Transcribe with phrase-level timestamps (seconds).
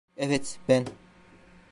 [0.17, 0.85] Evet, ben...